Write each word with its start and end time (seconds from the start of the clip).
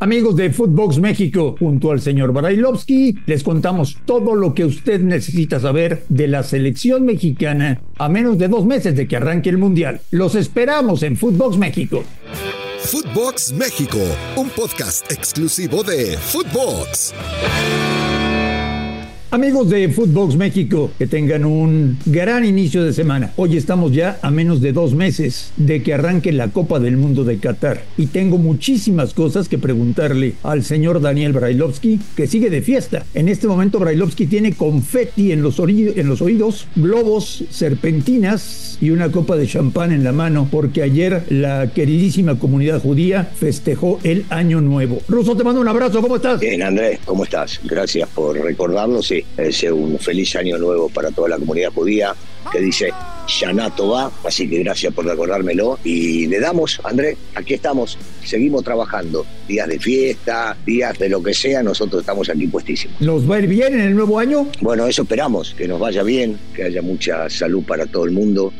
Amigos 0.00 0.36
de 0.36 0.50
Footbox 0.50 1.00
México, 1.00 1.56
junto 1.58 1.90
al 1.90 2.00
señor 2.00 2.32
Barailovsky, 2.32 3.18
les 3.26 3.42
contamos 3.42 3.98
todo 4.04 4.36
lo 4.36 4.54
que 4.54 4.64
usted 4.64 5.00
necesita 5.00 5.58
saber 5.58 6.04
de 6.08 6.28
la 6.28 6.44
selección 6.44 7.04
mexicana 7.04 7.80
a 7.98 8.08
menos 8.08 8.38
de 8.38 8.46
dos 8.46 8.64
meses 8.64 8.94
de 8.94 9.08
que 9.08 9.16
arranque 9.16 9.50
el 9.50 9.58
Mundial. 9.58 10.00
Los 10.12 10.36
esperamos 10.36 11.02
en 11.02 11.16
Footbox 11.16 11.58
México. 11.58 12.04
Footbox 12.78 13.52
México, 13.54 13.98
un 14.36 14.48
podcast 14.50 15.10
exclusivo 15.10 15.82
de 15.82 16.16
Footbox. 16.16 17.12
Amigos 19.30 19.68
de 19.68 19.90
Footbox 19.90 20.36
México, 20.36 20.90
que 20.96 21.06
tengan 21.06 21.44
un 21.44 21.98
gran 22.06 22.46
inicio 22.46 22.82
de 22.82 22.94
semana. 22.94 23.30
Hoy 23.36 23.58
estamos 23.58 23.92
ya 23.92 24.18
a 24.22 24.30
menos 24.30 24.62
de 24.62 24.72
dos 24.72 24.94
meses 24.94 25.52
de 25.58 25.82
que 25.82 25.92
arranque 25.92 26.32
la 26.32 26.48
Copa 26.48 26.80
del 26.80 26.96
Mundo 26.96 27.24
de 27.24 27.36
Qatar 27.36 27.82
y 27.98 28.06
tengo 28.06 28.38
muchísimas 28.38 29.12
cosas 29.12 29.50
que 29.50 29.58
preguntarle 29.58 30.36
al 30.42 30.64
señor 30.64 31.02
Daniel 31.02 31.34
Brailovsky, 31.34 32.00
que 32.16 32.26
sigue 32.26 32.48
de 32.48 32.62
fiesta. 32.62 33.04
En 33.12 33.28
este 33.28 33.46
momento 33.46 33.78
Brailovsky 33.78 34.24
tiene 34.24 34.54
confeti 34.54 35.30
en 35.30 35.42
los, 35.42 35.60
oídos, 35.60 36.66
globos, 36.74 37.44
serpentinas 37.50 38.78
y 38.80 38.88
una 38.88 39.12
copa 39.12 39.36
de 39.36 39.46
champán 39.46 39.92
en 39.92 40.04
la 40.04 40.12
mano, 40.12 40.48
porque 40.50 40.80
ayer 40.80 41.24
la 41.28 41.70
queridísima 41.74 42.38
comunidad 42.38 42.80
judía 42.80 43.24
festejó 43.24 44.00
el 44.04 44.24
Año 44.30 44.62
Nuevo. 44.62 45.02
Ruso, 45.06 45.36
te 45.36 45.44
mando 45.44 45.60
un 45.60 45.68
abrazo, 45.68 46.00
¿cómo 46.00 46.16
estás? 46.16 46.40
Bien, 46.40 46.62
Andrés, 46.62 46.98
¿cómo 47.04 47.24
estás? 47.24 47.60
Gracias 47.64 48.08
por 48.08 48.34
recordarlo. 48.34 49.02
Es 49.36 49.62
un 49.64 49.98
feliz 49.98 50.36
año 50.36 50.58
nuevo 50.58 50.88
para 50.88 51.10
toda 51.10 51.30
la 51.30 51.38
comunidad 51.38 51.72
judía 51.72 52.14
que 52.50 52.60
dice 52.60 52.90
Shanato 53.26 53.90
va, 53.90 54.10
así 54.24 54.48
que 54.48 54.60
gracias 54.60 54.92
por 54.94 55.04
recordármelo. 55.04 55.78
Y 55.84 56.26
le 56.26 56.40
damos, 56.40 56.80
André, 56.84 57.16
aquí 57.34 57.54
estamos, 57.54 57.98
seguimos 58.24 58.64
trabajando. 58.64 59.26
Días 59.46 59.68
de 59.68 59.78
fiesta, 59.78 60.56
días 60.64 60.98
de 60.98 61.08
lo 61.08 61.22
que 61.22 61.34
sea, 61.34 61.62
nosotros 61.62 62.00
estamos 62.02 62.28
aquí 62.28 62.46
puestísimos. 62.46 63.00
¿Nos 63.00 63.30
va 63.30 63.36
a 63.36 63.38
ir 63.40 63.48
bien 63.48 63.74
en 63.74 63.80
el 63.80 63.94
nuevo 63.94 64.18
año? 64.18 64.48
Bueno, 64.60 64.86
eso 64.86 65.02
esperamos, 65.02 65.54
que 65.54 65.68
nos 65.68 65.78
vaya 65.78 66.02
bien, 66.02 66.38
que 66.54 66.64
haya 66.64 66.82
mucha 66.82 67.28
salud 67.28 67.62
para 67.64 67.86
todo 67.86 68.04
el 68.04 68.12
mundo 68.12 68.52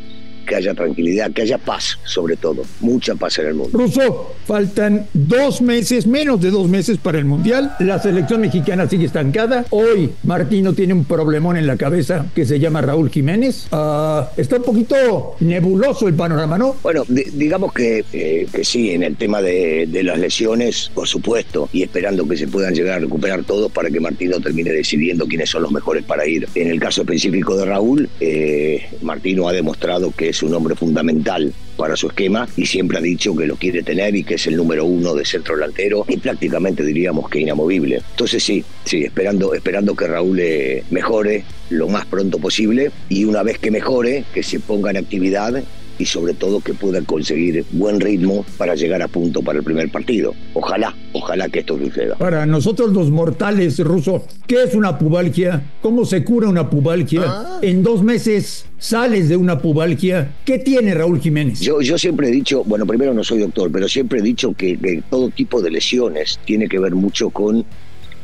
que 0.48 0.56
haya 0.56 0.74
tranquilidad, 0.74 1.30
que 1.30 1.42
haya 1.42 1.58
paz, 1.58 1.98
sobre 2.04 2.36
todo, 2.36 2.62
mucha 2.80 3.14
paz 3.14 3.38
en 3.38 3.46
el 3.48 3.54
mundo. 3.54 3.78
Russo, 3.78 4.34
faltan 4.46 5.06
dos 5.12 5.60
meses, 5.60 6.06
menos 6.06 6.40
de 6.40 6.50
dos 6.50 6.68
meses 6.68 6.98
para 6.98 7.18
el 7.18 7.26
Mundial. 7.26 7.76
La 7.80 8.00
selección 8.00 8.40
mexicana 8.40 8.88
sigue 8.88 9.04
estancada. 9.04 9.66
Hoy 9.70 10.10
Martino 10.24 10.72
tiene 10.72 10.94
un 10.94 11.04
problemón 11.04 11.56
en 11.56 11.66
la 11.66 11.76
cabeza 11.76 12.26
que 12.34 12.46
se 12.46 12.58
llama 12.58 12.80
Raúl 12.80 13.10
Jiménez. 13.10 13.68
Ah, 13.70 14.30
está 14.36 14.56
un 14.56 14.62
poquito 14.62 15.36
nebuloso 15.40 16.08
el 16.08 16.14
panorama, 16.14 16.56
¿no? 16.56 16.76
Bueno, 16.82 17.04
digamos 17.08 17.72
que, 17.74 18.04
eh, 18.12 18.46
que 18.50 18.64
sí, 18.64 18.90
en 18.90 19.02
el 19.02 19.16
tema 19.16 19.42
de, 19.42 19.86
las 20.02 20.18
lesiones, 20.18 20.90
por 20.94 21.06
supuesto, 21.06 21.68
y 21.72 21.82
esperando 21.82 22.26
que 22.26 22.36
se 22.36 22.48
puedan 22.48 22.74
llegar 22.74 22.96
a 22.96 22.98
recuperar 23.00 23.44
todos 23.44 23.70
para 23.70 23.90
que 23.90 24.00
Martino 24.00 24.40
termine 24.40 24.70
decidiendo 24.70 25.26
quiénes 25.26 25.50
son 25.50 25.62
los 25.62 25.72
mejores 25.72 26.04
para 26.04 26.26
ir. 26.26 26.48
En 26.54 26.68
el 26.68 26.80
caso 26.80 27.02
específico 27.02 27.56
de 27.56 27.66
Raúl, 27.66 28.08
eh, 28.20 28.86
Martino 29.02 29.48
ha 29.48 29.52
demostrado 29.52 30.12
que 30.12 30.30
es 30.30 30.37
es 30.38 30.42
un 30.44 30.54
hombre 30.54 30.76
fundamental 30.76 31.52
para 31.76 31.96
su 31.96 32.06
esquema 32.06 32.48
y 32.56 32.64
siempre 32.64 32.98
ha 32.98 33.00
dicho 33.00 33.34
que 33.34 33.46
lo 33.46 33.56
quiere 33.56 33.82
tener 33.82 34.14
y 34.14 34.22
que 34.22 34.34
es 34.34 34.46
el 34.46 34.56
número 34.56 34.84
uno 34.84 35.14
de 35.14 35.24
centro 35.24 35.56
delantero 35.56 36.04
y 36.08 36.16
prácticamente 36.16 36.84
diríamos 36.84 37.28
que 37.28 37.40
inamovible. 37.40 38.02
Entonces 38.10 38.42
sí, 38.42 38.64
sí, 38.84 39.02
esperando, 39.02 39.52
esperando 39.52 39.96
que 39.96 40.06
Raúl 40.06 40.38
eh, 40.38 40.84
mejore 40.90 41.44
lo 41.70 41.88
más 41.88 42.06
pronto 42.06 42.38
posible 42.38 42.92
y 43.08 43.24
una 43.24 43.42
vez 43.42 43.58
que 43.58 43.72
mejore, 43.72 44.24
que 44.32 44.44
se 44.44 44.60
ponga 44.60 44.90
en 44.90 44.98
actividad 44.98 45.60
y 45.98 46.06
sobre 46.06 46.34
todo 46.34 46.60
que 46.60 46.74
pueda 46.74 47.02
conseguir 47.02 47.64
buen 47.72 48.00
ritmo 48.00 48.44
para 48.56 48.74
llegar 48.74 49.02
a 49.02 49.08
punto 49.08 49.42
para 49.42 49.58
el 49.58 49.64
primer 49.64 49.90
partido. 49.90 50.34
Ojalá, 50.54 50.94
ojalá 51.12 51.48
que 51.48 51.60
esto 51.60 51.76
suceda. 51.78 52.16
Para 52.16 52.46
nosotros 52.46 52.92
los 52.92 53.10
mortales, 53.10 53.78
Ruso, 53.80 54.24
¿qué 54.46 54.62
es 54.62 54.74
una 54.74 54.98
pubalgia? 54.98 55.62
¿Cómo 55.82 56.04
se 56.04 56.24
cura 56.24 56.48
una 56.48 56.70
pubalgia? 56.70 57.22
Ah. 57.26 57.58
En 57.62 57.82
dos 57.82 58.02
meses 58.02 58.66
sales 58.78 59.28
de 59.28 59.36
una 59.36 59.58
pubalgia. 59.58 60.36
¿Qué 60.44 60.58
tiene 60.58 60.94
Raúl 60.94 61.20
Jiménez? 61.20 61.60
Yo, 61.60 61.80
yo 61.80 61.98
siempre 61.98 62.28
he 62.28 62.30
dicho, 62.30 62.62
bueno, 62.64 62.86
primero 62.86 63.12
no 63.12 63.24
soy 63.24 63.40
doctor, 63.40 63.70
pero 63.72 63.88
siempre 63.88 64.20
he 64.20 64.22
dicho 64.22 64.52
que, 64.52 65.02
todo 65.10 65.30
tipo 65.30 65.60
de 65.60 65.70
lesiones 65.70 66.38
tiene 66.44 66.68
que 66.68 66.78
ver 66.78 66.94
mucho 66.94 67.30
con 67.30 67.64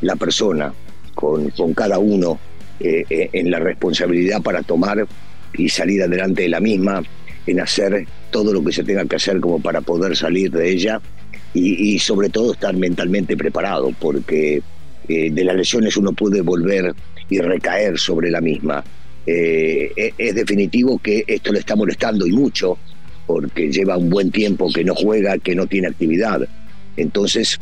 la 0.01 0.15
persona, 0.15 0.73
con, 1.13 1.49
con 1.49 1.73
cada 1.73 1.99
uno 1.99 2.39
eh, 2.79 3.05
eh, 3.09 3.29
en 3.33 3.51
la 3.51 3.59
responsabilidad 3.59 4.41
para 4.41 4.61
tomar 4.61 5.05
y 5.57 5.69
salir 5.69 6.03
adelante 6.03 6.43
de 6.43 6.49
la 6.49 6.59
misma, 6.59 7.01
en 7.47 7.59
hacer 7.59 8.07
todo 8.31 8.53
lo 8.53 8.63
que 8.63 8.71
se 8.71 8.83
tenga 8.83 9.05
que 9.05 9.15
hacer 9.15 9.39
como 9.39 9.59
para 9.59 9.81
poder 9.81 10.15
salir 10.15 10.51
de 10.51 10.69
ella 10.69 11.01
y, 11.53 11.97
sobre 11.99 12.29
todo 12.29 12.51
estar 12.51 12.75
mentalmente 12.75 13.37
preparado, 13.37 13.93
porque 13.99 14.61
eh, 15.07 15.31
de 15.31 15.43
las 15.45 15.55
lesiones 15.55 15.95
uno 15.95 16.11
puede 16.11 16.41
volver 16.41 16.93
y 17.29 17.39
recaer 17.39 17.97
sobre 17.97 18.29
la 18.29 18.41
misma. 18.41 18.83
Eh, 19.25 19.89
e, 19.95 20.13
es 20.17 20.35
definitivo 20.35 20.99
que 20.99 21.23
esto 21.25 21.53
le 21.53 21.59
está 21.59 21.75
molestando 21.75 22.27
y 22.27 22.31
mucho, 22.31 22.77
porque 23.25 23.71
lleva 23.71 23.97
un 23.97 24.09
buen 24.09 24.31
tiempo 24.31 24.69
que 24.71 24.83
no 24.83 24.93
juega, 24.95 25.37
que 25.37 25.55
no 25.55 25.65
tiene 25.65 25.87
actividad. 25.87 26.45
Entonces, 26.97 27.57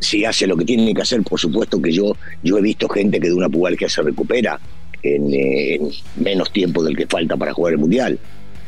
si 0.00 0.24
hace 0.24 0.46
lo 0.46 0.56
que 0.56 0.64
tiene 0.64 0.94
que 0.94 1.02
hacer, 1.02 1.22
por 1.22 1.38
supuesto 1.38 1.80
que 1.82 1.92
yo, 1.92 2.16
yo 2.42 2.58
he 2.58 2.62
visto 2.62 2.88
gente 2.88 3.20
que 3.20 3.28
de 3.28 3.34
una 3.34 3.48
pubalgia 3.48 3.88
se 3.88 4.02
recupera 4.02 4.58
en, 5.02 5.32
eh, 5.34 5.74
en 5.74 5.90
menos 6.16 6.50
tiempo 6.50 6.82
del 6.82 6.96
que 6.96 7.06
falta 7.06 7.36
para 7.36 7.52
jugar 7.52 7.74
el 7.74 7.78
Mundial. 7.78 8.18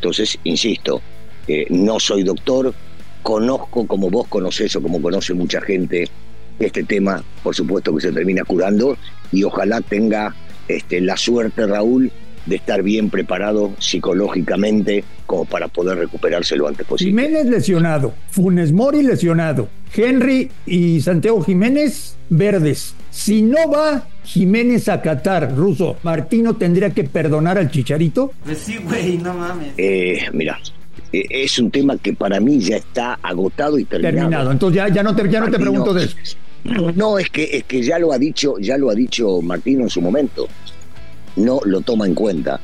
Entonces, 0.05 0.39
insisto, 0.45 1.01
eh, 1.49 1.65
no 1.71 1.99
soy 1.99 2.25
doctor, 2.25 2.75
conozco 3.23 3.87
como 3.87 4.11
vos 4.11 4.29
conocés 4.29 4.77
o 4.77 4.83
como 4.83 5.01
conoce 5.01 5.33
mucha 5.33 5.63
gente 5.63 6.07
este 6.59 6.85
tema, 6.85 7.25
por 7.43 7.55
supuesto 7.55 7.95
que 7.95 8.03
se 8.03 8.13
termina 8.13 8.45
curando 8.45 8.99
y 9.33 9.45
ojalá 9.45 9.81
tenga 9.81 10.35
este, 10.69 11.01
la 11.01 11.17
suerte, 11.17 11.67
Raúl, 11.67 12.13
de 12.47 12.57
estar 12.57 12.83
bien 12.83 13.11
preparado 13.11 13.73
psicológicamente 13.79 15.05
como 15.27 15.45
para 15.45 15.69
poder 15.69 15.99
recuperarse 15.99 16.57
lo 16.57 16.69
antes 16.69 16.87
posible. 16.87 17.11
Jiménez 17.11 17.47
lesionado, 17.47 18.15
Funes 18.31 18.73
Mori 18.73 19.03
lesionado, 19.03 19.69
Henry 19.95 20.51
y 20.67 21.01
Santiago 21.01 21.43
Jiménez 21.43 22.17
verdes. 22.29 22.95
Si 23.11 23.43
no 23.43 23.71
va 23.71 24.07
Jiménez 24.25 24.89
a 24.89 25.01
Qatar, 25.01 25.55
Ruso, 25.55 25.97
Martino 26.03 26.57
tendría 26.57 26.91
que 26.91 27.05
perdonar 27.05 27.59
al 27.59 27.71
Chicharito. 27.71 28.33
Pues 28.45 28.59
sí, 28.59 28.79
güey, 28.79 29.19
no 29.19 29.35
mames. 29.35 29.73
Eh, 29.77 30.27
mira, 30.33 30.59
eh, 31.13 31.25
es 31.31 31.59
un 31.59 31.71
tema 31.71 31.97
que 31.99 32.13
para 32.15 32.41
mí 32.41 32.59
ya 32.59 32.77
está 32.77 33.19
agotado 33.23 33.79
y 33.79 33.85
terminado. 33.85 34.17
Terminado, 34.17 34.53
entonces 34.53 34.77
ya, 34.77 34.89
ya 34.89 35.03
no, 35.03 35.15
te, 35.15 35.29
ya 35.31 35.41
no 35.41 35.51
te 35.51 35.59
pregunto 35.59 35.95
de 35.95 36.05
eso. 36.05 36.17
No, 36.97 37.19
es 37.19 37.29
que, 37.29 37.45
es 37.59 37.65
que 37.65 37.83
ya 37.83 37.99
lo 37.99 38.11
ha 38.13 38.19
dicho, 38.19 38.59
ya 38.59 38.79
lo 38.79 38.91
ha 38.91 38.95
dicho 38.95 39.43
Martino 39.43 39.83
en 39.83 39.91
su 39.91 40.01
momento 40.01 40.49
no 41.37 41.61
lo 41.65 41.81
toma 41.81 42.07
en 42.07 42.15
cuenta. 42.15 42.61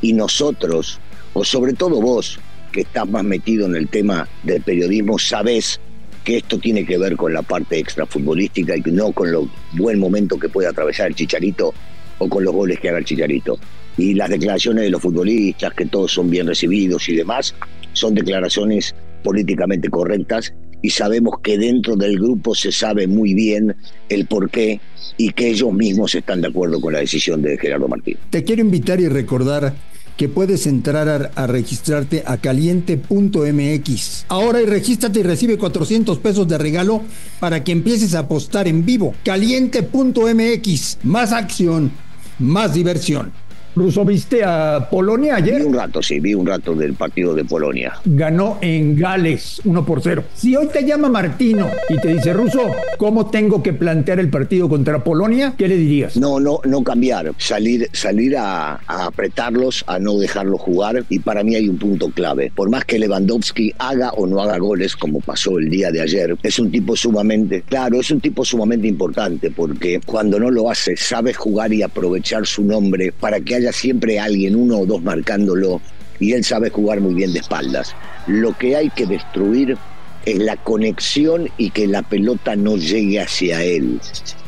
Y 0.00 0.12
nosotros, 0.12 0.98
o 1.32 1.44
sobre 1.44 1.72
todo 1.74 2.00
vos, 2.00 2.38
que 2.72 2.82
estás 2.82 3.08
más 3.08 3.24
metido 3.24 3.66
en 3.66 3.76
el 3.76 3.88
tema 3.88 4.28
del 4.42 4.62
periodismo, 4.62 5.18
sabés 5.18 5.80
que 6.24 6.38
esto 6.38 6.58
tiene 6.58 6.86
que 6.86 6.98
ver 6.98 7.16
con 7.16 7.32
la 7.32 7.42
parte 7.42 7.78
extrafutbolística 7.78 8.76
y 8.76 8.82
no 8.86 9.12
con 9.12 9.30
lo 9.30 9.48
buen 9.72 9.98
momento 9.98 10.38
que 10.38 10.48
puede 10.48 10.68
atravesar 10.68 11.08
el 11.08 11.14
Chicharito 11.14 11.74
o 12.18 12.28
con 12.28 12.44
los 12.44 12.54
goles 12.54 12.78
que 12.78 12.88
haga 12.88 12.98
el 12.98 13.04
Chicharito. 13.04 13.58
Y 13.96 14.14
las 14.14 14.30
declaraciones 14.30 14.84
de 14.84 14.90
los 14.90 15.02
futbolistas, 15.02 15.74
que 15.74 15.86
todos 15.86 16.12
son 16.12 16.30
bien 16.30 16.46
recibidos 16.46 17.08
y 17.08 17.16
demás, 17.16 17.54
son 17.92 18.14
declaraciones 18.14 18.94
políticamente 19.22 19.90
correctas 19.90 20.52
y 20.82 20.90
sabemos 20.90 21.36
que 21.42 21.56
dentro 21.56 21.96
del 21.96 22.18
grupo 22.18 22.54
se 22.54 22.72
sabe 22.72 23.06
muy 23.06 23.34
bien 23.34 23.74
el 24.08 24.26
por 24.26 24.50
qué 24.50 24.80
y 25.16 25.30
que 25.30 25.48
ellos 25.48 25.72
mismos 25.72 26.14
están 26.14 26.40
de 26.40 26.48
acuerdo 26.48 26.80
con 26.80 26.92
la 26.92 26.98
decisión 26.98 27.40
de 27.42 27.56
Gerardo 27.56 27.88
Martín. 27.88 28.18
Te 28.30 28.44
quiero 28.44 28.62
invitar 28.62 29.00
y 29.00 29.08
recordar 29.08 29.74
que 30.16 30.28
puedes 30.28 30.66
entrar 30.66 31.32
a, 31.34 31.46
registrarte 31.46 32.22
a 32.26 32.36
caliente.mx. 32.36 34.26
Ahora 34.28 34.60
y 34.60 34.66
regístrate 34.66 35.20
y 35.20 35.22
recibe 35.22 35.56
400 35.56 36.18
pesos 36.18 36.46
de 36.46 36.58
regalo 36.58 37.02
para 37.40 37.64
que 37.64 37.72
empieces 37.72 38.14
a 38.14 38.20
apostar 38.20 38.68
en 38.68 38.84
vivo. 38.84 39.14
Caliente.mx. 39.24 40.98
Más 41.02 41.32
acción, 41.32 41.90
más 42.38 42.74
diversión. 42.74 43.32
Ruso, 43.74 44.04
¿viste 44.04 44.44
a 44.44 44.86
Polonia 44.90 45.36
ayer? 45.36 45.60
Vi 45.60 45.66
un 45.66 45.74
rato, 45.74 46.02
sí, 46.02 46.20
vi 46.20 46.34
un 46.34 46.46
rato 46.46 46.74
del 46.74 46.92
partido 46.92 47.34
de 47.34 47.44
Polonia. 47.44 47.94
Ganó 48.04 48.58
en 48.60 48.96
Gales 48.96 49.62
1 49.64 49.86
por 49.86 50.02
0. 50.02 50.24
Si 50.34 50.54
hoy 50.54 50.66
te 50.66 50.84
llama 50.84 51.08
Martino 51.08 51.70
y 51.88 51.96
te 51.96 52.08
dice, 52.08 52.34
Ruso, 52.34 52.60
¿cómo 52.98 53.30
tengo 53.30 53.62
que 53.62 53.72
plantear 53.72 54.20
el 54.20 54.28
partido 54.28 54.68
contra 54.68 55.02
Polonia? 55.02 55.54
¿Qué 55.56 55.68
le 55.68 55.76
dirías? 55.76 56.18
No, 56.18 56.38
no, 56.38 56.60
no 56.64 56.84
cambiar. 56.84 57.32
Salir, 57.38 57.88
salir 57.92 58.36
a, 58.36 58.74
apretarlos, 58.86 59.84
a 59.86 59.98
no 59.98 60.18
dejarlos 60.18 60.60
jugar. 60.60 61.04
Y 61.08 61.20
para 61.20 61.42
mí 61.42 61.54
hay 61.54 61.68
un 61.68 61.78
punto 61.78 62.10
clave. 62.10 62.52
Por 62.54 62.68
más 62.68 62.84
que 62.84 62.98
Lewandowski 62.98 63.72
haga 63.78 64.10
o 64.10 64.26
no 64.26 64.42
haga 64.42 64.58
goles, 64.58 64.96
como 64.96 65.20
pasó 65.20 65.58
el 65.58 65.70
día 65.70 65.90
de 65.90 66.02
ayer, 66.02 66.36
es 66.42 66.58
un 66.58 66.70
tipo 66.70 66.94
sumamente, 66.94 67.62
claro, 67.62 68.00
es 68.00 68.10
un 68.10 68.20
tipo 68.20 68.44
sumamente 68.44 68.86
importante 68.86 69.50
porque 69.50 70.00
cuando 70.04 70.38
no 70.38 70.50
lo 70.50 70.70
hace, 70.70 70.96
sabe 70.96 71.32
jugar 71.32 71.72
y 71.72 71.82
aprovechar 71.82 72.46
su 72.46 72.64
nombre 72.64 73.12
para 73.12 73.40
que 73.40 73.54
haya 73.54 73.61
siempre 73.70 74.18
alguien, 74.18 74.56
uno 74.56 74.78
o 74.78 74.86
dos 74.86 75.02
marcándolo, 75.02 75.80
y 76.18 76.32
él 76.32 76.42
sabe 76.42 76.70
jugar 76.70 77.00
muy 77.00 77.14
bien 77.14 77.32
de 77.32 77.38
espaldas. 77.38 77.94
Lo 78.26 78.56
que 78.58 78.74
hay 78.74 78.90
que 78.90 79.06
destruir 79.06 79.76
es 80.24 80.38
la 80.38 80.56
conexión 80.56 81.48
y 81.58 81.70
que 81.70 81.86
la 81.86 82.02
pelota 82.02 82.56
no 82.56 82.76
llegue 82.76 83.20
hacia 83.20 83.62
él. 83.62 84.00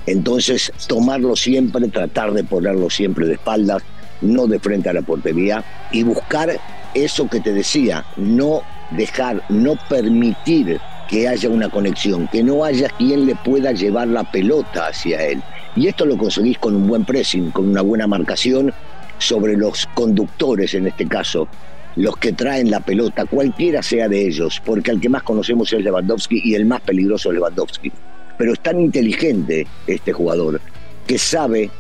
Entonces, 0.07 0.73
tomarlo 0.87 1.37
siempre, 1.37 1.89
tratar 1.89 2.33
de 2.33 2.45
ponerlo 2.45 2.91
siempre 2.91 3.27
de 3.27 3.35
espaldas, 3.35 3.83
no 4.21 4.47
de 4.47 4.59
frente 4.59 4.89
a 4.89 4.93
la 4.93 5.03
portería 5.03 5.65
y 5.93 6.03
buscar 6.03 6.59
eso 6.95 7.29
que 7.29 7.41
te 7.41 7.53
decía, 7.53 8.05
no 8.17 8.63
dejar, 8.93 9.43
no 9.49 9.77
permitir 9.89 10.81
que 11.09 11.29
haya 11.29 11.49
una 11.49 11.69
conexión, 11.69 12.29
que 12.29 12.43
no 12.43 12.65
haya 12.65 12.89
quien 12.91 13.27
le 13.27 13.35
pueda 13.35 13.73
llevar 13.73 14.09
la 14.09 14.31
pelota 14.31 14.87
hacia 14.89 15.23
él. 15.25 15.43
Y 15.77 15.89
esto 15.89 16.07
lo 16.07 16.17
conseguís 16.17 16.59
con 16.59 16.77
un 16.77 16.87
buen 16.87 17.05
pressing, 17.05 17.51
con 17.51 17.69
una 17.69 17.83
buena 17.83 18.07
marcación 18.07 18.73
sobre 19.19 19.57
los 19.57 19.87
conductores 19.95 20.75
en 20.75 20.87
este 20.87 21.07
caso, 21.07 21.49
los 21.97 22.17
que 22.17 22.33
traen 22.33 22.71
la 22.71 22.81
pelota, 22.81 23.25
cualquiera 23.25 23.83
sea 23.83 24.09
de 24.09 24.27
ellos, 24.27 24.61
porque 24.65 24.91
al 24.91 25.01
que 25.01 25.09
más 25.09 25.23
conocemos 25.23 25.73
es 25.73 25.83
Lewandowski 25.83 26.41
y 26.45 26.55
el 26.55 26.67
más 26.67 26.81
peligroso 26.81 27.31
es 27.31 27.35
Lewandowski. 27.37 27.93
Pero 28.37 28.53
es 28.53 28.61
tan 28.61 28.81
inteligente 28.81 29.67
este 29.87 30.13
jugador 30.13 30.61
que 31.07 31.19
sabe 31.19 31.71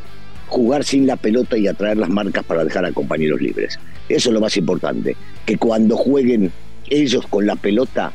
jugar 0.46 0.84
sin 0.84 1.06
la 1.06 1.16
pelota 1.16 1.56
y 1.56 1.66
atraer 1.66 1.96
las 1.96 2.10
marcas 2.10 2.44
para 2.44 2.64
dejar 2.64 2.84
a 2.84 2.92
compañeros 2.92 3.40
libres. 3.40 3.78
Eso 4.08 4.28
es 4.28 4.34
lo 4.34 4.40
más 4.40 4.56
importante, 4.56 5.16
que 5.46 5.56
cuando 5.56 5.96
jueguen 5.96 6.52
ellos 6.90 7.26
con 7.26 7.46
la 7.46 7.56
pelota 7.56 8.12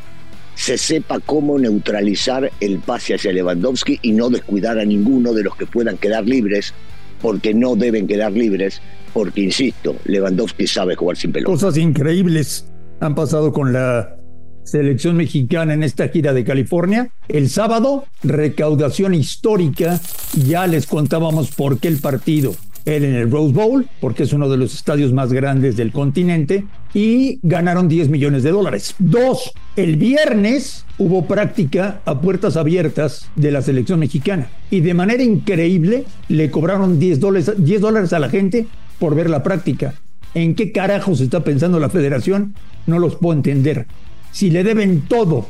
se 0.56 0.78
sepa 0.78 1.20
cómo 1.20 1.58
neutralizar 1.58 2.52
el 2.60 2.80
pase 2.80 3.16
hacia 3.16 3.32
Lewandowski 3.32 4.00
y 4.02 4.12
no 4.12 4.30
descuidar 4.30 4.78
a 4.78 4.86
ninguno 4.86 5.34
de 5.34 5.44
los 5.44 5.56
que 5.56 5.66
puedan 5.66 5.98
quedar 5.98 6.26
libres, 6.26 6.74
porque 7.22 7.54
no 7.54 7.76
deben 7.76 8.08
quedar 8.08 8.34
libres, 8.34 8.82
porque 9.20 9.42
insisto, 9.42 9.98
Lewandowski 10.06 10.66
sabe 10.66 10.96
jugar 10.96 11.18
sin 11.18 11.34
pelota. 11.34 11.52
Cosas 11.52 11.76
increíbles 11.76 12.66
han 13.02 13.16
pasado 13.16 13.52
con 13.52 13.74
la 13.74 14.16
selección 14.64 15.18
mexicana 15.18 15.74
en 15.74 15.84
esta 15.84 16.08
gira 16.08 16.32
de 16.32 16.46
California. 16.46 17.12
El 17.28 17.50
sábado, 17.50 18.06
recaudación 18.24 19.14
histórica, 19.14 20.00
ya 20.46 20.68
les 20.68 20.88
contábamos 20.88 21.52
por 21.52 21.80
qué 21.82 21.90
el 21.90 21.98
partido 21.98 22.56
él 22.86 23.04
en 23.04 23.16
el 23.16 23.30
Rose 23.30 23.54
Bowl, 23.54 23.88
porque 24.00 24.24
es 24.24 24.34
uno 24.34 24.50
de 24.50 24.58
los 24.58 24.74
estadios 24.74 25.14
más 25.14 25.34
grandes 25.34 25.76
del 25.76 25.92
continente, 25.92 26.66
y 26.94 27.40
ganaron 27.44 27.88
10 27.88 28.10
millones 28.10 28.44
de 28.44 28.52
dólares. 28.52 28.96
Dos, 29.00 29.52
el 29.76 29.98
viernes 29.98 30.86
hubo 30.98 31.26
práctica 31.28 32.02
a 32.06 32.20
puertas 32.20 32.58
abiertas 32.58 33.30
de 33.36 33.52
la 33.52 33.62
selección 33.62 34.00
mexicana 34.00 34.50
y 34.72 34.82
de 34.82 34.94
manera 34.94 35.24
increíble 35.24 36.06
le 36.28 36.50
cobraron 36.50 37.00
10 37.00 37.20
dólares, 37.20 37.52
10 37.58 37.82
dólares 37.82 38.14
a 38.14 38.20
la 38.20 38.30
gente 38.30 38.68
por 39.00 39.16
ver 39.16 39.30
la 39.30 39.44
práctica. 39.44 39.96
¿En 40.34 40.56
qué 40.56 40.72
carajos 40.72 41.22
está 41.22 41.44
pensando 41.44 41.80
la 41.80 41.90
federación? 41.90 42.54
No 42.86 43.00
los 43.00 43.16
puedo 43.16 43.34
entender. 43.34 43.88
Si 44.32 44.52
le 44.52 44.64
deben 44.64 45.02
todo 45.02 45.48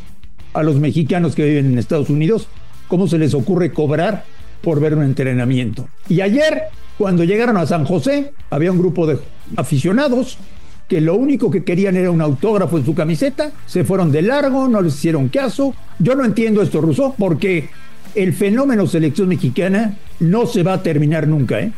a 0.53 0.63
los 0.63 0.79
mexicanos 0.79 1.35
que 1.35 1.45
viven 1.45 1.65
en 1.65 1.77
Estados 1.77 2.09
Unidos, 2.09 2.47
¿cómo 2.87 3.07
se 3.07 3.17
les 3.17 3.33
ocurre 3.33 3.71
cobrar 3.71 4.23
por 4.61 4.79
ver 4.79 4.95
un 4.95 5.03
entrenamiento? 5.03 5.87
Y 6.07 6.21
ayer 6.21 6.63
cuando 6.99 7.23
llegaron 7.23 7.55
a 7.55 7.65
San 7.65 7.85
José, 7.85 8.33
había 8.49 8.73
un 8.73 8.77
grupo 8.77 9.07
de 9.07 9.17
aficionados 9.55 10.37
que 10.89 10.99
lo 10.99 11.15
único 11.15 11.49
que 11.49 11.63
querían 11.63 11.95
era 11.95 12.11
un 12.11 12.19
autógrafo 12.19 12.77
en 12.77 12.83
su 12.83 12.93
camiseta, 12.93 13.51
se 13.65 13.85
fueron 13.85 14.11
de 14.11 14.21
largo, 14.21 14.67
no 14.67 14.81
les 14.81 14.95
hicieron 14.95 15.29
caso. 15.29 15.73
Yo 15.97 16.13
no 16.15 16.25
entiendo 16.25 16.61
esto, 16.61 16.81
Rousseau, 16.81 17.15
porque 17.17 17.69
el 18.15 18.33
fenómeno 18.33 18.85
selección 18.85 19.29
mexicana 19.29 19.97
no 20.19 20.45
se 20.45 20.61
va 20.61 20.73
a 20.73 20.83
terminar 20.83 21.25
nunca, 21.25 21.61
¿eh? 21.61 21.71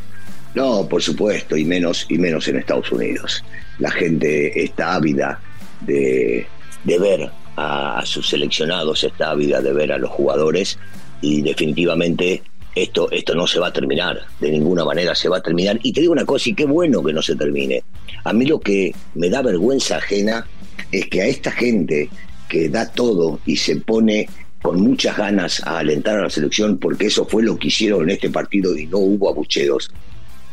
No, 0.55 0.87
por 0.87 1.01
supuesto, 1.01 1.55
y 1.55 1.65
menos, 1.65 2.05
y 2.09 2.17
menos 2.17 2.47
en 2.47 2.57
Estados 2.57 2.91
Unidos. 2.91 3.43
La 3.79 3.91
gente 3.91 4.63
está 4.63 4.95
ávida 4.95 5.39
de, 5.81 6.45
ver 6.85 7.29
a, 7.55 7.99
a 7.99 8.05
sus 8.05 8.29
seleccionados, 8.29 9.03
está 9.03 9.31
ávida 9.31 9.61
de 9.61 9.73
ver 9.73 9.91
a 9.91 9.97
los 9.97 10.11
jugadores 10.11 10.77
y 11.21 11.41
definitivamente 11.41 12.43
esto, 12.75 13.11
esto 13.11 13.35
no 13.35 13.47
se 13.47 13.59
va 13.59 13.67
a 13.67 13.73
terminar, 13.73 14.21
de 14.39 14.51
ninguna 14.51 14.85
manera 14.85 15.13
se 15.15 15.29
va 15.29 15.37
a 15.37 15.41
terminar. 15.41 15.79
Y 15.83 15.91
te 15.91 16.01
digo 16.01 16.13
una 16.13 16.25
cosa, 16.25 16.49
y 16.49 16.53
qué 16.53 16.65
bueno 16.65 17.03
que 17.03 17.13
no 17.13 17.21
se 17.21 17.35
termine. 17.35 17.83
A 18.23 18.33
mí 18.33 18.45
lo 18.45 18.59
que 18.59 18.93
me 19.15 19.29
da 19.29 19.41
vergüenza 19.41 19.97
ajena 19.97 20.45
es 20.91 21.07
que 21.07 21.21
a 21.21 21.27
esta 21.27 21.51
gente 21.51 22.09
que 22.49 22.69
da 22.69 22.89
todo 22.91 23.39
y 23.45 23.55
se 23.55 23.77
pone 23.77 24.27
con 24.61 24.79
muchas 24.79 25.17
ganas 25.17 25.61
a 25.65 25.79
alentar 25.79 26.19
a 26.19 26.23
la 26.23 26.29
selección, 26.29 26.77
porque 26.77 27.07
eso 27.07 27.25
fue 27.25 27.43
lo 27.43 27.57
que 27.57 27.69
hicieron 27.69 28.03
en 28.03 28.11
este 28.11 28.29
partido 28.29 28.77
y 28.77 28.85
no 28.85 28.99
hubo 28.99 29.29
abucheos, 29.29 29.89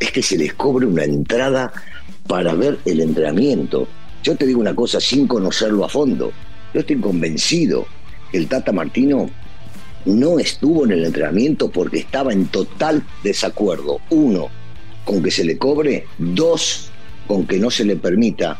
es 0.01 0.13
que 0.13 0.23
se 0.23 0.39
les 0.39 0.55
cobre 0.55 0.87
una 0.87 1.05
entrada 1.05 1.73
para 2.27 2.55
ver 2.55 2.79
el 2.85 3.01
entrenamiento. 3.01 3.89
Yo 4.23 4.37
te 4.37 4.47
digo 4.47 4.61
una 4.61 4.75
cosa 4.75 5.01
sin 5.01 5.27
conocerlo 5.27 5.85
a 5.85 5.89
fondo. 5.89 6.33
Yo 6.75 6.81
estoy 6.81 6.97
convencido 7.01 7.87
que 8.31 8.39
el 8.39 8.49
Tata 8.49 8.73
Martino 8.73 9.31
no 10.05 10.39
estuvo 10.39 10.85
en 10.85 10.93
el 10.93 11.05
entrenamiento 11.05 11.71
porque 11.71 11.99
estaba 11.99 12.33
en 12.33 12.47
total 12.47 13.05
desacuerdo. 13.23 14.01
Uno, 14.11 14.49
con 15.05 15.23
que 15.23 15.31
se 15.31 15.45
le 15.45 15.59
cobre. 15.59 16.07
Dos, 16.19 16.91
con 17.27 17.47
que 17.47 17.59
no 17.59 17.71
se 17.71 17.85
le 17.85 17.97
permita 17.97 18.59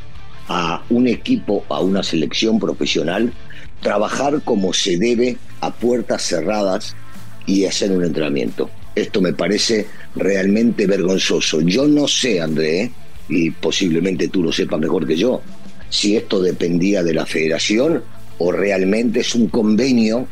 a 0.49 0.83
un 0.89 1.07
equipo, 1.07 1.65
a 1.69 1.81
una 1.81 2.03
selección 2.03 2.59
profesional, 2.59 3.33
trabajar 3.83 4.43
como 4.43 4.73
se 4.73 4.97
debe 4.97 5.37
a 5.61 5.73
puertas 5.73 6.23
cerradas 6.23 6.97
y 7.47 7.67
hacer 7.67 7.93
un 7.93 8.05
entrenamiento. 8.05 8.71
Esto 8.95 9.21
me 9.21 9.33
parece 9.33 9.87
realmente 10.15 10.87
vergonzoso. 10.87 11.61
Yo 11.61 11.87
no 11.87 12.09
sé, 12.09 12.41
André, 12.41 12.91
y 13.29 13.51
posiblemente 13.51 14.29
tú 14.29 14.43
lo 14.43 14.53
sepas 14.53 14.81
mejor 14.81 15.07
que 15.07 15.17
yo, 15.17 15.43
si 15.91 16.17
esto 16.17 16.41
dependía 16.41 17.03
de 17.03 17.15
la 17.15 17.27
federación 17.27 18.03
o 18.39 18.53
realmente 18.53 19.21
es 19.21 19.35
un 19.35 19.49
convenio 19.49 20.27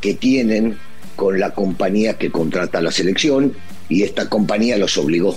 que 0.00 0.14
tienen 0.14 0.76
con 1.16 1.38
la 1.38 1.52
compañía 1.52 2.16
que 2.16 2.30
contrata 2.30 2.80
la 2.80 2.90
selección 2.90 3.52
y 3.88 4.02
esta 4.02 4.28
compañía 4.28 4.78
los 4.78 4.96
obligó. 4.96 5.36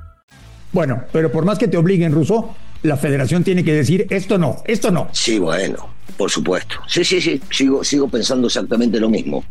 Bueno, 0.71 1.03
pero 1.11 1.31
por 1.31 1.45
más 1.45 1.57
que 1.57 1.67
te 1.67 1.77
obliguen, 1.77 2.13
Ruso, 2.13 2.55
la 2.83 2.97
federación 2.97 3.43
tiene 3.43 3.63
que 3.63 3.73
decir 3.73 4.07
esto 4.09 4.37
no, 4.37 4.63
esto 4.65 4.91
no. 4.91 5.09
Sí, 5.11 5.37
bueno, 5.39 5.89
por 6.17 6.31
supuesto. 6.31 6.75
Sí, 6.87 7.03
sí, 7.03 7.21
sí, 7.21 7.41
sigo, 7.51 7.83
sigo 7.83 8.07
pensando 8.07 8.47
exactamente 8.47 8.99
lo 8.99 9.09
mismo. 9.09 9.43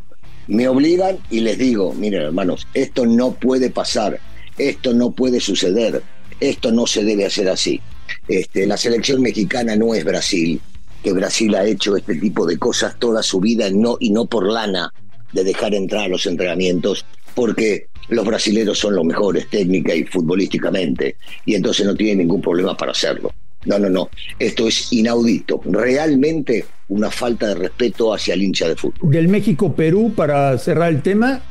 Me 0.47 0.67
obligan 0.67 1.19
y 1.31 1.41
les 1.41 1.59
digo, 1.59 1.93
miren 1.93 2.23
hermanos, 2.23 2.67
esto 2.75 3.07
no 3.07 3.33
puede 3.33 3.71
pasar, 3.71 4.19
esto 4.59 4.95
no 4.95 5.13
puede 5.13 5.41
suceder, 5.41 6.03
esto 6.41 6.73
no 6.73 6.87
se 6.87 7.05
debe 7.05 7.27
hacer 7.27 7.49
así. 7.49 7.81
Este, 8.27 8.67
la 8.67 8.77
selección 8.77 9.23
mexicana 9.23 9.77
no 9.77 9.95
es 9.95 10.05
Brasil, 10.05 10.61
que 11.03 11.13
Brasil 11.13 11.55
ha 11.55 11.65
hecho 11.65 11.97
este 11.97 12.17
tipo 12.17 12.47
de 12.47 12.59
cosas 12.59 12.99
toda 12.99 13.23
su 13.23 13.41
vida 13.41 13.71
no, 13.71 13.97
y 14.01 14.11
no 14.11 14.27
por 14.27 14.51
lana 14.51 14.93
de 15.33 15.45
dejar 15.45 15.75
entrar 15.75 16.05
a 16.05 16.09
los 16.09 16.27
entrenamientos, 16.27 17.05
porque 17.35 17.87
los 18.11 18.25
brasileños 18.25 18.79
son 18.79 18.95
los 18.95 19.05
mejores 19.05 19.49
técnica 19.49 19.95
y 19.95 20.05
futbolísticamente, 20.05 21.17
y 21.45 21.55
entonces 21.55 21.87
no 21.87 21.95
tienen 21.95 22.19
ningún 22.19 22.41
problema 22.41 22.77
para 22.77 22.93
hacerlo. 22.93 23.33
No, 23.67 23.79
no, 23.79 23.91
no. 23.91 24.09
Esto 24.39 24.67
es 24.69 24.93
inaudito. 24.93 25.61
Realmente 25.67 26.65
una 26.89 27.11
falta 27.11 27.49
de 27.49 27.55
respeto 27.55 28.15
hacia 28.15 28.35
el 28.35 28.43
hincha 28.43 28.69
de 28.69 28.77
fútbol. 28.77 29.11
Del 29.11 29.29
México-Perú, 29.29 30.15
para 30.17 30.57
cerrar 30.57 30.91
el 30.91 31.03
tema, 31.03 31.43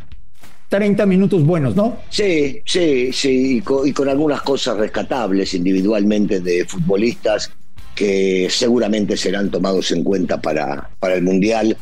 30 0.69 1.05
minutos 1.05 1.43
buenos, 1.43 1.75
¿no? 1.75 1.97
Sí, 2.09 2.61
sí, 2.65 3.11
sí, 3.13 3.57
y 3.57 3.61
con, 3.61 3.87
y 3.87 3.93
con, 3.93 4.09
algunas 4.09 4.41
cosas 4.41 4.77
rescatables 4.77 5.53
individualmente 5.53 6.39
de 6.39 6.65
futbolistas 6.65 7.51
que 7.95 8.47
seguramente 8.49 9.17
serán 9.17 9.51
tomados 9.51 9.91
en 9.91 10.03
cuenta 10.03 10.41
para, 10.41 10.89
para 10.99 11.15
el 11.15 11.23
Mundial 11.23 11.77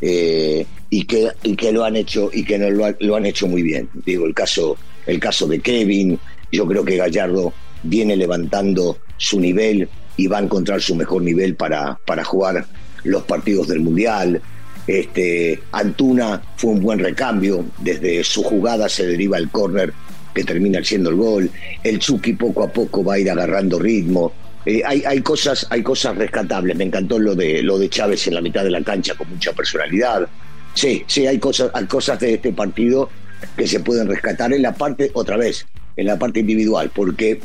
eh, 0.00 0.66
y, 0.94 1.06
que, 1.06 1.28
y 1.42 1.56
que 1.56 1.72
lo 1.72 1.84
han 1.84 1.96
hecho 1.96 2.30
y 2.32 2.44
que 2.44 2.56
no 2.56 2.70
lo, 2.70 3.16
han 3.16 3.26
hecho 3.26 3.48
muy 3.48 3.62
bien. 3.62 3.88
Digo, 4.06 4.26
el 4.26 4.34
caso, 4.34 4.76
el 5.06 5.18
caso 5.18 5.48
de 5.48 5.58
Kevin, 5.58 6.20
yo 6.52 6.68
creo 6.68 6.84
que 6.84 6.96
Gallardo 6.96 7.52
viene 7.82 8.16
levantando 8.16 8.98
su 9.16 9.40
nivel 9.40 9.88
y 10.16 10.28
va 10.28 10.38
a 10.38 10.42
encontrar 10.42 10.80
su 10.80 10.94
mejor 10.94 11.22
nivel 11.22 11.56
para, 11.56 11.98
para 12.06 12.22
jugar 12.22 12.64
los 13.02 13.24
partidos 13.24 13.66
del 13.66 13.80
Mundial. 13.80 14.40
Este, 14.86 15.60
Antuna 15.72 16.40
fue 16.56 16.70
un 16.70 16.80
buen 16.80 17.00
recambio, 17.00 17.64
desde 17.78 18.22
su 18.22 18.44
jugada 18.44 18.88
se 18.88 19.04
deriva 19.04 19.36
el 19.36 19.50
córner 19.50 19.92
que 20.32 20.44
termina 20.44 20.84
siendo 20.84 21.10
el 21.10 21.16
gol. 21.16 21.50
El 21.82 21.98
Chucky 21.98 22.34
poco 22.34 22.62
a 22.62 22.72
poco 22.72 23.02
va 23.02 23.14
a 23.14 23.18
ir 23.18 23.28
agarrando 23.28 23.80
ritmo 23.80 24.32
eh, 24.66 24.82
hay, 24.84 25.02
hay, 25.06 25.20
cosas, 25.20 25.66
hay 25.70 25.82
cosas 25.82 26.16
rescatables. 26.16 26.76
Me 26.76 26.84
encantó 26.84 27.18
lo 27.18 27.34
de, 27.34 27.62
lo 27.62 27.78
de 27.78 27.88
Chávez 27.88 28.26
en 28.26 28.34
la 28.34 28.40
mitad 28.40 28.64
de 28.64 28.70
la 28.70 28.82
cancha 28.82 29.14
con 29.14 29.28
mucha 29.28 29.52
personalidad. 29.52 30.28
Sí, 30.74 31.04
sí, 31.06 31.26
hay 31.26 31.38
cosas, 31.38 31.70
hay 31.72 31.86
cosas 31.86 32.18
de 32.20 32.34
este 32.34 32.52
partido 32.52 33.08
que 33.56 33.66
se 33.66 33.80
pueden 33.80 34.08
rescatar 34.08 34.52
en 34.52 34.62
la 34.62 34.74
parte, 34.74 35.10
otra 35.14 35.36
vez, 35.36 35.66
en 35.96 36.06
la 36.06 36.18
parte 36.18 36.40
individual, 36.40 36.90
porque 36.94 37.40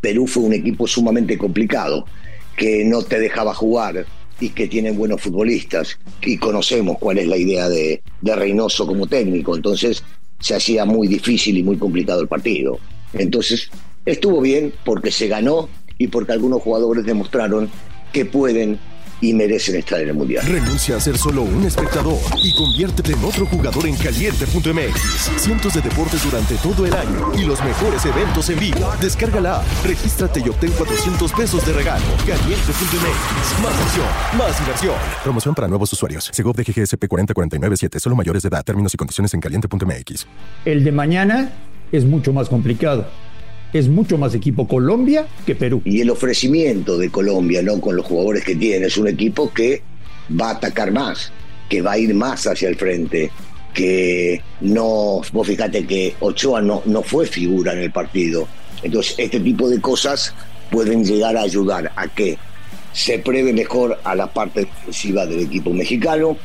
Perú 0.00 0.26
fue 0.26 0.44
un 0.44 0.52
equipo 0.52 0.86
sumamente 0.86 1.36
complicado, 1.36 2.06
que 2.56 2.84
no 2.84 3.02
te 3.02 3.18
dejaba 3.18 3.54
jugar 3.54 4.06
y 4.40 4.50
que 4.50 4.68
tiene 4.68 4.92
buenos 4.92 5.20
futbolistas, 5.20 5.98
y 6.22 6.38
conocemos 6.38 6.96
cuál 6.98 7.18
es 7.18 7.26
la 7.26 7.36
idea 7.36 7.68
de, 7.68 8.02
de 8.20 8.36
Reynoso 8.36 8.86
como 8.86 9.06
técnico, 9.08 9.56
entonces 9.56 10.04
se 10.38 10.54
hacía 10.54 10.84
muy 10.84 11.08
difícil 11.08 11.58
y 11.58 11.64
muy 11.64 11.76
complicado 11.76 12.20
el 12.20 12.28
partido. 12.28 12.78
Entonces, 13.14 13.70
estuvo 14.06 14.40
bien 14.40 14.72
porque 14.84 15.10
se 15.10 15.26
ganó 15.26 15.68
y 15.98 16.06
porque 16.06 16.32
algunos 16.32 16.62
jugadores 16.62 17.04
demostraron 17.04 17.68
que 18.12 18.24
pueden 18.24 18.78
y 19.20 19.34
merecen 19.34 19.76
estar 19.76 20.00
en 20.00 20.08
el 20.08 20.14
Mundial. 20.14 20.46
Renuncia 20.46 20.96
a 20.96 21.00
ser 21.00 21.18
solo 21.18 21.42
un 21.42 21.64
espectador 21.64 22.18
y 22.42 22.54
conviértete 22.54 23.12
en 23.12 23.24
otro 23.24 23.46
jugador 23.46 23.86
en 23.86 23.96
caliente.mx. 23.96 25.40
Cientos 25.40 25.74
de 25.74 25.80
deportes 25.80 26.24
durante 26.24 26.56
todo 26.56 26.86
el 26.86 26.94
año 26.94 27.32
y 27.34 27.44
los 27.44 27.62
mejores 27.64 28.04
eventos 28.04 28.50
en 28.50 28.58
vivo. 28.58 28.90
Descárgala, 29.00 29.62
regístrate 29.84 30.40
y 30.44 30.48
obtén 30.48 30.70
400 30.72 31.32
pesos 31.32 31.66
de 31.66 31.72
regalo. 31.72 32.04
Caliente.mx. 32.26 33.62
Más 33.62 33.80
acción, 33.80 34.06
más 34.38 34.58
diversión. 34.60 34.94
Promoción 35.22 35.54
para 35.54 35.68
nuevos 35.68 35.92
usuarios. 35.92 36.30
Segov 36.32 36.56
de 36.56 36.64
GGSP 36.64 37.06
40497. 37.08 38.00
Solo 38.00 38.16
mayores 38.16 38.42
de 38.42 38.48
edad. 38.48 38.64
Términos 38.64 38.94
y 38.94 38.96
condiciones 38.96 39.34
en 39.34 39.40
caliente.mx. 39.40 40.26
El 40.64 40.84
de 40.84 40.92
mañana 40.92 41.52
es 41.92 42.04
mucho 42.04 42.32
más 42.32 42.48
complicado 42.48 43.06
es 43.72 43.88
mucho 43.88 44.18
más 44.18 44.34
equipo 44.34 44.66
Colombia 44.66 45.26
que 45.46 45.54
Perú. 45.54 45.82
Y 45.84 46.00
el 46.00 46.10
ofrecimiento 46.10 46.98
de 46.98 47.10
Colombia, 47.10 47.62
¿no? 47.62 47.80
Con 47.80 47.96
los 47.96 48.06
jugadores 48.06 48.44
que 48.44 48.56
tiene, 48.56 48.86
es 48.86 48.96
un 48.96 49.08
equipo 49.08 49.52
que 49.52 49.82
va 50.40 50.50
a 50.50 50.52
atacar 50.52 50.92
más, 50.92 51.32
que 51.68 51.82
va 51.82 51.92
a 51.92 51.98
ir 51.98 52.14
más 52.14 52.46
hacia 52.46 52.68
el 52.68 52.76
frente, 52.76 53.30
que 53.74 54.42
no, 54.60 55.20
vos 55.32 55.46
fíjate 55.46 55.86
que 55.86 56.14
Ochoa 56.20 56.60
no, 56.60 56.82
no 56.86 57.02
fue 57.02 57.26
figura 57.26 57.72
en 57.72 57.80
el 57.80 57.92
partido. 57.92 58.48
Entonces, 58.82 59.14
este 59.18 59.40
tipo 59.40 59.68
de 59.68 59.80
cosas 59.80 60.34
pueden 60.70 61.04
llegar 61.04 61.36
a 61.36 61.42
ayudar 61.42 61.92
a 61.96 62.08
que 62.08 62.38
se 62.92 63.18
pruebe 63.18 63.52
mejor 63.52 63.98
a 64.04 64.14
la 64.14 64.32
parte 64.32 64.60
defensiva 64.60 65.26
del 65.26 65.40
equipo 65.40 65.70
mexicano 65.70 66.36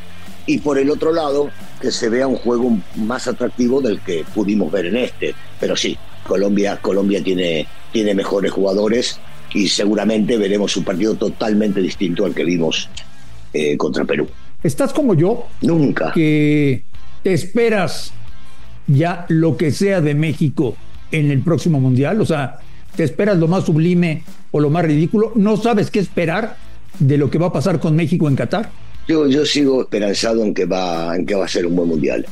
y 0.46 0.58
por 0.60 0.78
el 0.78 0.90
otro 0.90 1.14
lado 1.14 1.50
que 1.82 1.92
se 1.92 2.10
vea 2.10 2.28
un 2.28 2.36
juego 2.36 2.78
más 2.96 3.28
atractivo 3.28 3.82
del 3.82 4.00
que 4.02 4.26
pudimos 4.34 4.72
ver 4.72 4.88
en 4.88 4.98
este. 4.98 5.36
Pero 5.60 5.76
sí, 5.76 5.98
Colombia, 6.28 6.80
Colombia 6.82 7.24
tiene, 7.24 7.68
tiene 7.92 8.14
mejores 8.14 8.52
jugadores 8.52 9.20
y 9.54 9.68
seguramente 9.68 10.38
veremos 10.38 10.76
un 10.78 10.84
partido 10.84 11.16
totalmente 11.16 11.82
distinto 11.82 12.26
al 12.26 12.34
que 12.34 12.44
vimos 12.44 12.90
eh, 13.54 13.78
contra 13.78 14.06
Perú. 14.06 14.28
¿Estás 14.64 14.94
como 14.94 15.14
yo? 15.14 15.48
Nunca. 15.62 16.12
Que 16.14 16.84
te 17.22 17.34
esperas 17.34 18.14
ya 18.88 19.26
lo 19.30 19.58
que 19.58 19.72
sea 19.72 20.02
de 20.02 20.16
México 20.16 20.76
en 21.12 21.32
el 21.32 21.42
próximo 21.42 21.80
Mundial. 21.80 22.22
O 22.22 22.26
sea, 22.26 22.60
te 22.96 23.04
esperas 23.04 23.38
lo 23.38 23.48
más 23.48 23.66
sublime 23.66 24.24
o 24.52 24.60
lo 24.60 24.70
más 24.70 24.86
ridículo. 24.86 25.32
No 25.36 25.58
sabes 25.58 25.92
qué 25.92 26.00
esperar 26.00 26.58
de 27.00 27.18
lo 27.18 27.30
que 27.30 27.38
va 27.38 27.48
a 27.48 27.54
pasar 27.54 27.80
con 27.80 27.96
México 27.96 28.28
en 28.28 28.36
Qatar. 28.36 28.70
Yo, 29.08 29.28
yo 29.28 29.46
sigo 29.46 29.82
esperanzado 29.82 30.44
en 30.44 30.54
que, 30.54 30.66
va, 30.66 31.16
en 31.16 31.26
que 31.26 31.36
va 31.36 31.46
a 31.46 31.50
ser 31.50 31.66
un 31.66 31.76
buen 31.76 31.90
mundial, 31.90 32.26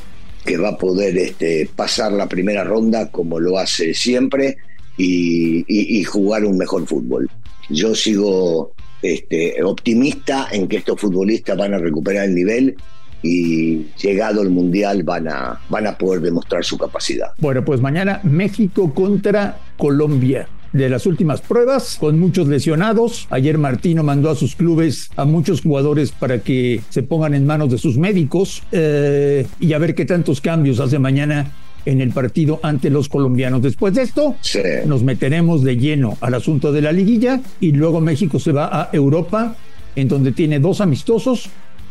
que 0.45 0.57
va 0.57 0.69
a 0.69 0.77
poder 0.77 1.17
este, 1.17 1.69
pasar 1.75 2.11
la 2.11 2.27
primera 2.27 2.63
ronda 2.63 3.09
como 3.11 3.39
lo 3.39 3.57
hace 3.57 3.93
siempre 3.93 4.57
y, 4.97 6.03
jugar 6.03 6.45
un 6.45 6.57
mejor 6.57 6.85
fútbol. 6.85 7.29
Yo 7.69 7.95
sigo 7.95 8.73
este, 9.01 9.63
optimista 9.63 10.47
en 10.51 10.67
que 10.67 10.77
estos 10.77 10.99
futbolistas 10.99 11.57
van 11.57 11.73
a 11.73 11.77
recuperar 11.77 12.25
el 12.25 12.35
nivel 12.35 12.75
y 13.23 13.85
llegado 14.01 14.41
el 14.41 14.49
mundial 14.49 15.03
van 15.03 15.27
a, 15.27 15.59
van 15.69 15.87
a 15.87 15.97
poder 15.97 16.21
demostrar 16.21 16.63
su 16.65 16.77
capacidad. 16.77 17.29
Bueno, 17.37 17.63
pues 17.63 17.79
mañana 17.81 18.19
México 18.23 18.93
contra 18.93 19.57
Colombia. 19.77 20.47
De 20.73 20.87
las 20.87 21.05
últimas 21.05 21.41
pruebas, 21.41 21.97
con 21.99 22.17
muchos 22.17 22.47
lesionados. 22.47 23.27
Ayer 23.29 23.57
Martino 23.57 24.03
mandó 24.03 24.29
a 24.29 24.35
sus 24.35 24.55
clubes 24.55 25.09
a 25.17 25.25
muchos 25.25 25.61
jugadores 25.61 26.11
para 26.11 26.39
que 26.39 26.81
se 26.89 27.03
pongan 27.03 27.33
en 27.33 27.45
manos 27.45 27.69
de 27.71 27.77
sus 27.77 27.97
médicos 27.97 28.63
eh, 28.71 29.45
y 29.59 29.73
a 29.73 29.77
ver 29.79 29.95
qué 29.95 30.05
tantos 30.05 30.39
cambios 30.39 30.79
hace 30.79 30.97
mañana 30.97 31.51
en 31.85 31.99
el 31.99 32.11
partido 32.11 32.61
ante 32.63 32.89
los 32.89 33.09
colombianos. 33.09 33.61
Después 33.61 33.93
de 33.95 34.03
esto, 34.03 34.35
Sí. 34.41 34.59
nos 34.85 35.03
meteremos 35.03 35.61
de 35.63 35.75
lleno 35.75 36.17
al 36.21 36.35
asunto 36.35 36.71
de 36.71 36.81
la 36.81 36.93
liguilla 36.93 37.41
y 37.59 37.73
luego 37.73 37.99
México 37.99 38.39
se 38.39 38.53
va 38.53 38.67
a 38.67 38.89
Europa, 38.93 39.55
en 39.97 40.07
donde 40.07 40.31
tiene 40.31 40.59
dos 40.59 40.79
amistosos, 40.79 41.49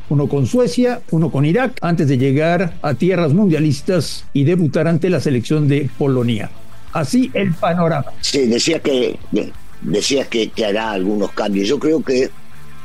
uno 0.08 0.26
con 0.26 0.46
Suecia, 0.46 1.02
uno 1.10 1.30
con 1.30 1.44
Irak, 1.44 1.76
antes 1.82 2.08
de 2.08 2.16
llegar 2.16 2.74
a 2.80 2.94
tierras 2.94 3.34
mundialistas 3.34 4.24
y 4.32 4.44
debutar 4.44 4.88
ante 4.88 5.10
la 5.10 5.20
selección 5.20 5.68
de 5.68 5.90
Polonia. 5.98 6.50
Así 6.92 7.30
el 7.34 7.52
panorama. 7.54 8.06
Sí, 8.20 8.46
decía 8.46 8.80
que 8.80 9.18
decías 9.80 10.28
que, 10.28 10.50
que 10.50 10.66
hará 10.66 10.92
algunos 10.92 11.32
cambios. 11.32 11.68
Yo 11.68 11.78
creo 11.78 12.02
que 12.02 12.30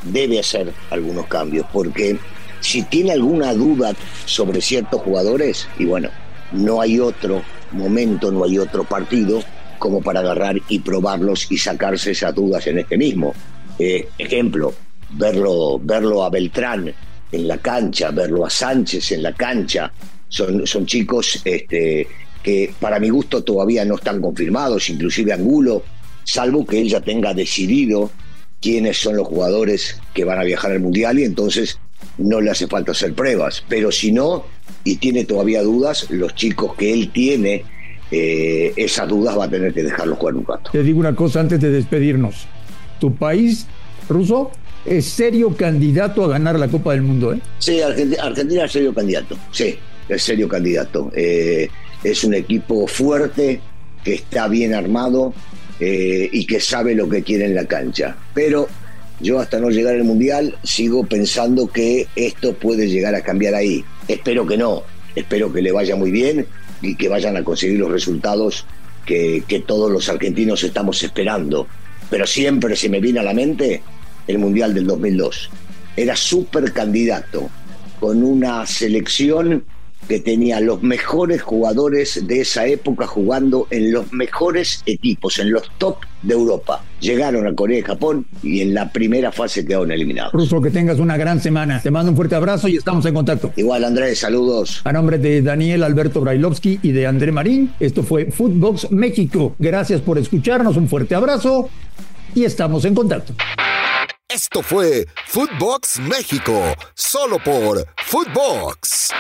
debe 0.04 0.40
hacer 0.40 0.72
algunos 0.90 1.28
cambios, 1.28 1.66
porque 1.74 2.18
si 2.60 2.84
tiene 2.84 3.12
alguna 3.12 3.54
duda 3.54 3.94
sobre 4.26 4.62
ciertos 4.62 5.02
jugadores, 5.02 5.68
y 5.78 5.86
bueno, 5.86 6.10
no 6.52 6.82
hay 6.82 7.00
otro 7.00 7.42
momento, 7.72 8.32
no 8.32 8.44
hay 8.44 8.58
otro 8.58 8.84
partido 8.84 9.44
como 9.80 10.02
para 10.02 10.22
agarrar 10.22 10.56
y 10.70 10.80
probarlos 10.80 11.52
y 11.52 11.58
sacarse 11.58 12.12
esas 12.12 12.34
dudas 12.34 12.66
en 12.68 12.80
este 12.80 12.98
mismo. 12.98 13.34
Eh, 13.78 14.08
ejemplo, 14.18 14.74
verlo, 15.12 15.80
verlo 15.80 16.24
a 16.24 16.30
Beltrán 16.30 16.94
en 17.32 17.48
la 17.48 17.58
cancha, 17.58 18.12
verlo 18.12 18.46
a 18.46 18.50
Sánchez 18.50 19.12
en 19.12 19.24
la 19.24 19.34
cancha, 19.34 19.92
son, 20.30 20.66
son 20.66 20.86
chicos 20.86 21.42
este, 21.44 22.08
que 22.46 22.72
para 22.80 23.00
mi 23.00 23.10
gusto 23.10 23.44
todavía 23.44 23.84
no 23.86 23.96
están 23.96 24.22
confirmados, 24.22 24.92
inclusive 24.92 25.34
Angulo, 25.34 25.82
salvo 26.24 26.64
que 26.64 26.80
él 26.80 26.88
ya 26.88 27.02
tenga 27.02 27.34
decidido 27.34 28.12
quiénes 28.62 28.98
son 28.98 29.18
los 29.18 29.28
jugadores 29.28 30.00
que 30.14 30.26
van 30.26 30.38
a 30.38 30.44
viajar 30.44 30.72
al 30.72 30.80
Mundial 30.80 31.18
y 31.18 31.24
entonces 31.24 31.80
no 32.20 32.42
le 32.42 32.52
hace 32.52 32.68
falta 32.68 32.92
hacer 32.92 33.16
pruebas. 33.16 33.64
Pero 33.68 33.92
si 33.92 34.12
no, 34.12 34.46
y 34.84 34.98
tiene 34.98 35.26
todavía 35.26 35.64
dudas, 35.64 36.06
los 36.12 36.36
chicos 36.36 36.76
que 36.76 36.94
él 36.94 37.10
tiene, 37.12 37.66
eh, 38.12 38.74
esas 38.76 39.10
dudas 39.10 39.36
va 39.36 39.46
a 39.46 39.50
tener 39.50 39.74
que 39.74 39.82
dejarlos 39.82 40.20
jugar 40.20 40.36
un 40.36 40.46
rato. 40.46 40.70
Te 40.72 40.84
digo 40.84 41.00
una 41.00 41.16
cosa 41.16 41.40
antes 41.40 41.60
de 41.60 41.72
despedirnos. 41.72 42.46
Tu 43.00 43.16
país, 43.16 43.66
ruso, 44.08 44.52
es 44.86 45.06
serio 45.06 45.58
candidato 45.58 46.24
a 46.24 46.28
ganar 46.28 46.60
la 46.60 46.68
Copa 46.68 46.92
del 46.92 47.02
Mundo, 47.02 47.34
¿eh? 47.34 47.40
Sí, 47.58 47.82
Argentina, 47.82 48.22
Argentina 48.22 48.66
es 48.66 48.72
serio 48.72 48.94
candidato. 48.94 49.36
Sí, 49.52 49.80
es 50.08 50.22
serio 50.22 50.48
candidato. 50.48 51.12
Eh, 51.16 51.68
es 52.12 52.24
un 52.24 52.34
equipo 52.34 52.88
fuerte, 52.88 53.60
que 54.04 54.14
está 54.14 54.48
bien 54.48 54.74
armado 54.74 55.34
eh, 55.80 56.30
y 56.32 56.46
que 56.46 56.60
sabe 56.60 56.94
lo 56.94 57.10
que 57.10 57.24
quiere 57.24 57.46
en 57.46 57.56
la 57.56 57.66
cancha. 57.66 58.16
Pero 58.34 58.68
yo 59.20 59.40
hasta 59.40 59.60
no 59.60 59.70
llegar 59.70 59.96
al 59.96 60.04
Mundial 60.04 60.58
sigo 60.64 61.06
pensando 61.06 61.68
que 61.68 62.08
esto 62.16 62.54
puede 62.54 62.88
llegar 62.88 63.16
a 63.16 63.22
cambiar 63.22 63.56
ahí. 63.56 63.84
Espero 64.08 64.46
que 64.46 64.58
no. 64.58 64.84
Espero 65.16 65.52
que 65.52 65.62
le 65.62 65.72
vaya 65.72 65.96
muy 65.96 66.12
bien 66.12 66.46
y 66.82 66.96
que 66.96 67.10
vayan 67.10 67.38
a 67.38 67.44
conseguir 67.44 67.80
los 67.80 67.92
resultados 67.92 68.66
que, 69.06 69.44
todos 69.66 69.92
los 69.92 70.08
argentinos 70.10 70.64
estamos 70.64 71.02
esperando. 71.02 71.68
Pero 72.10 72.28
siempre 72.28 72.76
se 72.76 72.90
me 72.90 73.00
viene 73.00 73.20
a 73.20 73.24
la 73.24 73.34
mente 73.34 73.82
el 74.28 74.38
Mundial 74.38 74.74
del 74.74 74.86
2002. 74.86 75.50
Era 75.96 76.16
súper 76.16 76.72
candidato 76.72 77.50
con 78.00 78.22
una 78.24 78.66
selección 78.68 79.64
que 80.08 80.20
tenía 80.20 80.60
los 80.60 80.84
mejores 80.84 81.42
jugadores 81.42 82.28
de 82.28 82.42
esa 82.42 82.66
época 82.68 83.08
jugando 83.08 83.68
en 83.70 83.92
los 83.92 84.12
mejores 84.14 84.84
equipos, 84.86 85.40
en 85.40 85.52
los 85.52 85.70
top 85.78 85.98
de 86.22 86.34
Europa. 86.34 86.84
Llegaron 87.00 87.48
a 87.48 87.54
Corea 87.54 87.80
y 87.80 87.82
Japón 87.82 88.26
y 88.42 88.62
en 88.62 88.74
la 88.74 88.92
primera 88.92 89.32
fase 89.32 89.66
quedaron 89.66 89.92
eliminados. 89.92 90.34
Ruso, 90.34 90.62
que 90.62 90.72
tengas 90.72 91.00
una 91.00 91.18
gran 91.18 91.40
semana. 91.40 91.82
Te 91.82 91.92
mando 91.92 92.12
un 92.12 92.16
fuerte 92.16 92.36
abrazo 92.36 92.68
y 92.68 92.78
estamos 92.78 93.06
en 93.06 93.14
contacto. 93.14 93.52
Igual 93.56 93.84
Andrés, 93.84 94.20
saludos. 94.20 94.82
A 94.84 94.92
nombre 94.92 95.18
de 95.18 95.42
Daniel 95.42 95.84
Alberto 95.84 96.22
Brailovsky 96.22 96.80
y 96.82 96.92
de 96.92 97.06
André 97.06 97.32
Marín, 97.32 97.74
esto 97.80 98.04
fue 98.04 98.32
Footbox 98.32 98.92
México. 98.92 99.56
Gracias 99.60 100.02
por 100.02 100.18
escucharnos, 100.18 100.78
un 100.78 100.88
fuerte 100.88 101.16
abrazo 101.16 101.70
y 102.34 102.44
estamos 102.44 102.86
en 102.86 102.96
contacto. 102.96 103.34
Esto 104.28 104.62
fue 104.62 105.06
Footbox 105.28 106.00
México, 106.00 106.62
solo 106.94 107.38
por 107.40 107.86
Footbox. 108.06 109.14